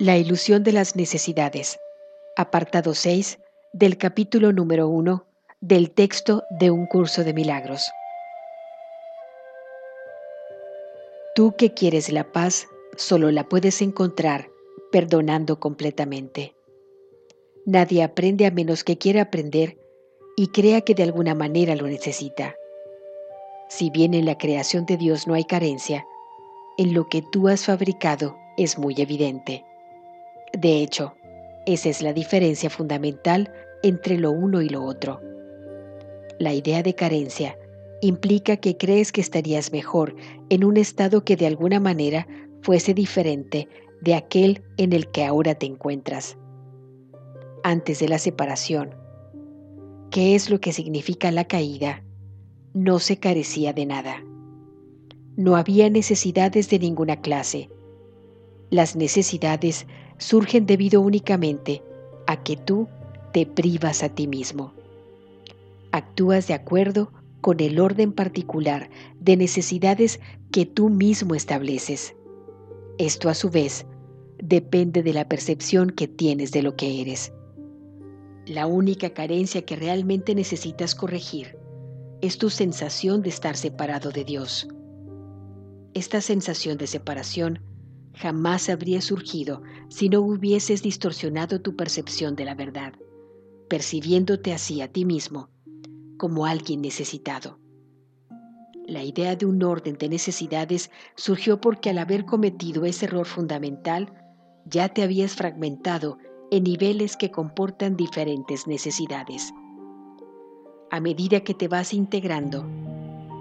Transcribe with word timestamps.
La 0.00 0.16
ilusión 0.16 0.62
de 0.62 0.70
las 0.70 0.94
necesidades. 0.94 1.80
Apartado 2.36 2.94
6 2.94 3.40
del 3.72 3.98
capítulo 3.98 4.52
número 4.52 4.86
1 4.86 5.26
del 5.60 5.90
texto 5.90 6.44
de 6.50 6.70
un 6.70 6.86
curso 6.86 7.24
de 7.24 7.34
milagros. 7.34 7.90
Tú 11.34 11.56
que 11.58 11.74
quieres 11.74 12.12
la 12.12 12.30
paz, 12.30 12.68
solo 12.96 13.32
la 13.32 13.48
puedes 13.48 13.82
encontrar 13.82 14.48
perdonando 14.92 15.58
completamente. 15.58 16.54
Nadie 17.66 18.04
aprende 18.04 18.46
a 18.46 18.52
menos 18.52 18.84
que 18.84 18.98
quiera 18.98 19.22
aprender 19.22 19.78
y 20.36 20.46
crea 20.52 20.82
que 20.82 20.94
de 20.94 21.02
alguna 21.02 21.34
manera 21.34 21.74
lo 21.74 21.88
necesita. 21.88 22.54
Si 23.68 23.90
bien 23.90 24.14
en 24.14 24.26
la 24.26 24.38
creación 24.38 24.86
de 24.86 24.96
Dios 24.96 25.26
no 25.26 25.34
hay 25.34 25.42
carencia, 25.42 26.06
en 26.76 26.94
lo 26.94 27.08
que 27.08 27.20
tú 27.20 27.48
has 27.48 27.64
fabricado 27.64 28.36
es 28.56 28.78
muy 28.78 28.94
evidente. 28.98 29.64
De 30.52 30.82
hecho, 30.82 31.14
esa 31.66 31.88
es 31.88 32.02
la 32.02 32.12
diferencia 32.12 32.70
fundamental 32.70 33.52
entre 33.82 34.18
lo 34.18 34.30
uno 34.30 34.62
y 34.62 34.68
lo 34.68 34.84
otro. 34.84 35.20
La 36.38 36.54
idea 36.54 36.82
de 36.82 36.94
carencia 36.94 37.58
implica 38.00 38.56
que 38.56 38.76
crees 38.76 39.12
que 39.12 39.20
estarías 39.20 39.72
mejor 39.72 40.14
en 40.50 40.64
un 40.64 40.76
estado 40.76 41.24
que 41.24 41.36
de 41.36 41.46
alguna 41.46 41.80
manera 41.80 42.26
fuese 42.62 42.94
diferente 42.94 43.68
de 44.00 44.14
aquel 44.14 44.62
en 44.76 44.92
el 44.92 45.08
que 45.10 45.24
ahora 45.24 45.54
te 45.54 45.66
encuentras. 45.66 46.36
Antes 47.64 47.98
de 47.98 48.08
la 48.08 48.18
separación, 48.18 48.94
¿qué 50.10 50.34
es 50.34 50.48
lo 50.48 50.60
que 50.60 50.72
significa 50.72 51.30
la 51.32 51.44
caída? 51.44 52.04
No 52.72 52.98
se 52.98 53.18
carecía 53.18 53.72
de 53.72 53.86
nada. 53.86 54.24
No 55.36 55.56
había 55.56 55.90
necesidades 55.90 56.70
de 56.70 56.78
ninguna 56.78 57.20
clase. 57.20 57.68
Las 58.70 58.96
necesidades 58.96 59.86
surgen 60.18 60.66
debido 60.66 61.00
únicamente 61.00 61.82
a 62.26 62.42
que 62.42 62.56
tú 62.56 62.88
te 63.32 63.46
privas 63.46 64.02
a 64.02 64.10
ti 64.10 64.26
mismo. 64.26 64.74
Actúas 65.92 66.46
de 66.48 66.54
acuerdo 66.54 67.10
con 67.40 67.60
el 67.60 67.80
orden 67.80 68.12
particular 68.12 68.90
de 69.20 69.36
necesidades 69.36 70.20
que 70.50 70.66
tú 70.66 70.90
mismo 70.90 71.34
estableces. 71.34 72.14
Esto 72.98 73.30
a 73.30 73.34
su 73.34 73.48
vez 73.48 73.86
depende 74.42 75.02
de 75.02 75.12
la 75.14 75.28
percepción 75.28 75.90
que 75.90 76.08
tienes 76.08 76.52
de 76.52 76.62
lo 76.62 76.76
que 76.76 77.00
eres. 77.00 77.32
La 78.44 78.66
única 78.66 79.10
carencia 79.10 79.62
que 79.62 79.76
realmente 79.76 80.34
necesitas 80.34 80.94
corregir 80.94 81.56
es 82.20 82.36
tu 82.38 82.50
sensación 82.50 83.22
de 83.22 83.28
estar 83.30 83.56
separado 83.56 84.10
de 84.10 84.24
Dios. 84.24 84.68
Esta 85.94 86.20
sensación 86.20 86.76
de 86.76 86.86
separación 86.86 87.60
jamás 88.20 88.68
habría 88.68 89.00
surgido 89.00 89.62
si 89.88 90.08
no 90.08 90.20
hubieses 90.20 90.82
distorsionado 90.82 91.60
tu 91.60 91.76
percepción 91.76 92.34
de 92.34 92.44
la 92.44 92.54
verdad, 92.54 92.92
percibiéndote 93.68 94.52
así 94.52 94.80
a 94.82 94.88
ti 94.92 95.04
mismo 95.04 95.50
como 96.18 96.46
alguien 96.46 96.80
necesitado. 96.80 97.60
La 98.86 99.04
idea 99.04 99.36
de 99.36 99.46
un 99.46 99.62
orden 99.62 99.96
de 99.98 100.08
necesidades 100.08 100.90
surgió 101.14 101.60
porque 101.60 101.90
al 101.90 101.98
haber 101.98 102.24
cometido 102.24 102.84
ese 102.86 103.06
error 103.06 103.26
fundamental, 103.26 104.12
ya 104.64 104.88
te 104.88 105.02
habías 105.02 105.34
fragmentado 105.34 106.18
en 106.50 106.64
niveles 106.64 107.16
que 107.16 107.30
comportan 107.30 107.96
diferentes 107.96 108.66
necesidades. 108.66 109.52
A 110.90 111.00
medida 111.00 111.40
que 111.40 111.54
te 111.54 111.68
vas 111.68 111.92
integrando, 111.92 112.66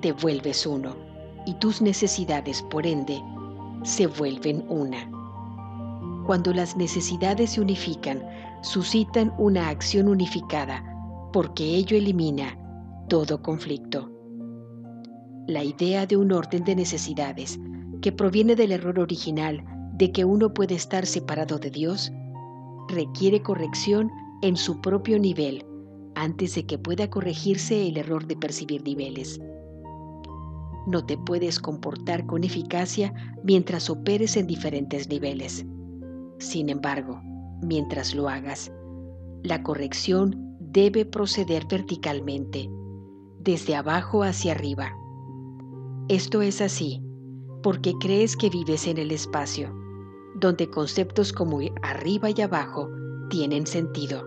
te 0.00 0.12
vuelves 0.12 0.64
uno 0.64 0.96
y 1.44 1.54
tus 1.54 1.82
necesidades, 1.82 2.62
por 2.62 2.86
ende, 2.86 3.20
se 3.82 4.06
vuelven 4.06 4.64
una. 4.68 5.10
Cuando 6.26 6.52
las 6.52 6.76
necesidades 6.76 7.50
se 7.50 7.60
unifican, 7.60 8.22
suscitan 8.62 9.32
una 9.38 9.68
acción 9.68 10.08
unificada, 10.08 10.84
porque 11.32 11.64
ello 11.64 11.96
elimina 11.96 12.56
todo 13.08 13.42
conflicto. 13.42 14.10
La 15.48 15.64
idea 15.64 16.06
de 16.06 16.16
un 16.16 16.32
orden 16.32 16.64
de 16.64 16.76
necesidades, 16.76 17.58
que 18.00 18.12
proviene 18.12 18.54
del 18.54 18.72
error 18.72 18.98
original 19.00 19.64
de 19.94 20.12
que 20.12 20.24
uno 20.24 20.54
puede 20.54 20.74
estar 20.74 21.06
separado 21.06 21.58
de 21.58 21.70
Dios, 21.70 22.12
requiere 22.88 23.42
corrección 23.42 24.10
en 24.42 24.56
su 24.56 24.80
propio 24.80 25.18
nivel 25.18 25.64
antes 26.14 26.54
de 26.54 26.66
que 26.66 26.78
pueda 26.78 27.08
corregirse 27.08 27.88
el 27.88 27.96
error 27.96 28.26
de 28.26 28.36
percibir 28.36 28.84
niveles. 28.84 29.40
No 30.86 31.04
te 31.04 31.16
puedes 31.16 31.60
comportar 31.60 32.26
con 32.26 32.42
eficacia 32.42 33.14
mientras 33.44 33.88
operes 33.88 34.36
en 34.36 34.46
diferentes 34.46 35.08
niveles. 35.08 35.64
Sin 36.38 36.68
embargo, 36.68 37.20
mientras 37.62 38.14
lo 38.14 38.28
hagas, 38.28 38.72
la 39.44 39.62
corrección 39.62 40.56
debe 40.58 41.04
proceder 41.04 41.66
verticalmente, 41.70 42.68
desde 43.38 43.76
abajo 43.76 44.24
hacia 44.24 44.52
arriba. 44.52 44.92
Esto 46.08 46.42
es 46.42 46.60
así 46.60 47.02
porque 47.62 47.92
crees 48.00 48.36
que 48.36 48.50
vives 48.50 48.88
en 48.88 48.98
el 48.98 49.12
espacio, 49.12 49.72
donde 50.34 50.68
conceptos 50.68 51.32
como 51.32 51.60
arriba 51.82 52.30
y 52.30 52.40
abajo 52.40 52.88
tienen 53.30 53.68
sentido. 53.68 54.26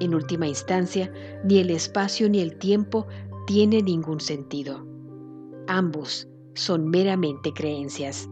En 0.00 0.12
última 0.12 0.48
instancia, 0.48 1.12
ni 1.44 1.58
el 1.58 1.70
espacio 1.70 2.28
ni 2.28 2.40
el 2.40 2.58
tiempo 2.58 3.06
tienen 3.46 3.84
ningún 3.84 4.18
sentido 4.18 4.91
Ambos 5.68 6.28
son 6.54 6.88
meramente 6.88 7.52
creencias. 7.52 8.28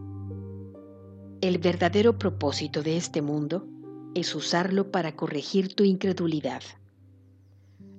El 1.39 1.59
verdadero 1.59 2.17
propósito 2.17 2.83
de 2.83 2.97
este 2.97 3.21
mundo 3.21 3.65
es 4.13 4.35
usarlo 4.35 4.91
para 4.91 5.15
corregir 5.15 5.73
tu 5.73 5.85
incredulidad. 5.85 6.61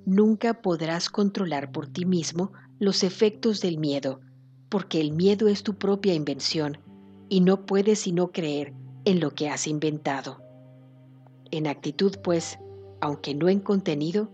Nunca 0.04 0.60
podrás 0.60 1.08
controlar 1.08 1.72
por 1.72 1.86
ti 1.88 2.04
mismo 2.04 2.52
los 2.78 3.02
efectos 3.02 3.62
del 3.62 3.78
miedo, 3.78 4.20
porque 4.68 5.00
el 5.00 5.12
miedo 5.12 5.48
es 5.48 5.62
tu 5.62 5.74
propia 5.76 6.12
invención 6.12 6.76
y 7.30 7.40
no 7.40 7.64
puedes 7.64 8.00
sino 8.00 8.32
creer 8.32 8.74
en 9.06 9.18
lo 9.18 9.30
que 9.30 9.48
has 9.48 9.66
inventado. 9.66 10.42
En 11.50 11.66
actitud, 11.66 12.16
pues, 12.22 12.58
aunque 13.00 13.34
no 13.34 13.48
en 13.48 13.60
contenido, 13.60 14.30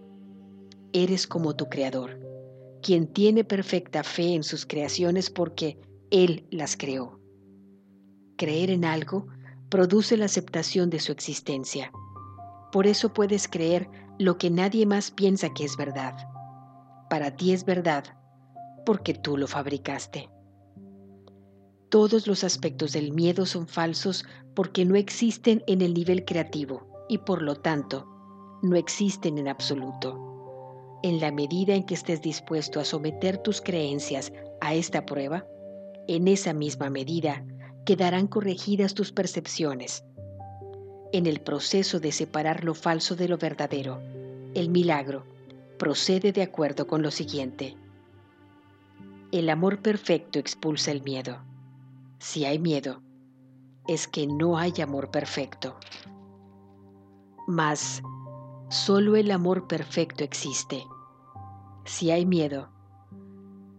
eres 0.93 1.29
como 1.29 1.55
tu 1.55 1.67
creador 1.67 2.28
quien 2.83 3.07
tiene 3.07 3.45
perfecta 3.45 4.03
fe 4.03 4.35
en 4.35 4.43
sus 4.43 4.67
creaciones 4.67 5.31
porque 5.31 5.79
Él 6.11 6.47
las 6.51 6.77
creó. 6.77 7.21
Creer 8.37 8.71
en 8.71 8.85
algo 8.85 9.27
produce 9.69 10.17
la 10.17 10.27
aceptación 10.27 10.91
de 10.91 11.01
su 11.01 11.13
existencia. 11.13 11.91
Por 12.73 12.87
eso 12.87 13.13
puedes 13.13 13.49
creer 13.49 13.89
lo 14.19 14.39
que 14.39 14.51
nadie 14.51 14.87
más 14.87 15.11
piensa 15.11 15.53
que 15.55 15.65
es 15.65 15.77
verdad. 15.77 16.15
Para 17.11 17.37
ti 17.37 17.53
es 17.53 17.65
verdad 17.65 18.05
porque 18.85 19.15
tú 19.15 19.37
lo 19.37 19.47
fabricaste. 19.47 20.29
Todos 21.91 22.27
los 22.27 22.45
aspectos 22.45 22.93
del 22.93 23.13
miedo 23.13 23.47
son 23.47 23.67
falsos 23.67 24.25
porque 24.55 24.85
no 24.85 24.95
existen 24.95 25.63
en 25.67 25.81
el 25.81 25.95
nivel 25.95 26.25
creativo 26.25 27.07
y 27.09 27.19
por 27.19 27.43
lo 27.43 27.57
tanto 27.57 28.07
no 28.63 28.77
existen 28.77 29.39
en 29.39 29.49
absoluto. 29.49 30.29
En 31.03 31.21
la 31.21 31.31
medida 31.31 31.75
en 31.75 31.85
que 31.85 31.95
estés 31.95 32.23
dispuesto 32.23 32.81
a 32.81 32.85
someter 32.85 33.39
tus 33.39 33.61
creencias 33.61 34.33
a 34.61 34.75
esta 34.75 35.07
prueba, 35.07 35.47
en 36.09 36.27
esa 36.27 36.53
misma 36.53 36.91
medida 36.91 37.45
quedarán 37.85 38.27
corregidas 38.27 38.95
tus 38.95 39.13
percepciones. 39.13 40.05
En 41.13 41.27
el 41.27 41.41
proceso 41.41 42.01
de 42.01 42.13
separar 42.13 42.65
lo 42.65 42.75
falso 42.75 43.17
de 43.17 43.29
lo 43.29 43.39
verdadero, 43.39 44.01
el 44.55 44.69
milagro 44.71 45.25
procede 45.79 46.33
de 46.33 46.43
acuerdo 46.43 46.87
con 46.87 47.03
lo 47.03 47.11
siguiente. 47.11 47.77
El 49.31 49.49
amor 49.51 49.81
perfecto 49.81 50.39
expulsa 50.39 50.91
el 50.91 51.03
miedo. 51.03 51.39
Si 52.19 52.45
hay 52.45 52.59
miedo, 52.59 53.03
es 53.87 54.09
que 54.09 54.27
no 54.27 54.59
hay 54.59 54.73
amor 54.83 55.11
perfecto. 55.11 55.77
Mas 57.47 58.03
Solo 58.71 59.17
el 59.17 59.31
amor 59.31 59.67
perfecto 59.67 60.25
existe. 60.25 60.85
Si 61.87 62.11
hay 62.11 62.27
miedo, 62.27 62.69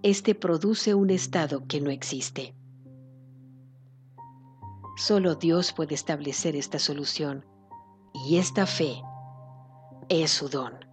este 0.02 0.34
produce 0.34 0.96
un 0.96 1.12
estado 1.12 1.68
que 1.68 1.80
no 1.80 1.92
existe. 1.92 2.56
Solo 4.98 5.36
Dios 5.36 5.74
puede 5.74 5.94
establecer 5.94 6.56
esta 6.56 6.80
solución 6.80 7.46
y 8.26 8.38
esta 8.38 8.66
fe 8.66 9.02
es 10.10 10.32
su 10.32 10.50
don. 10.50 10.89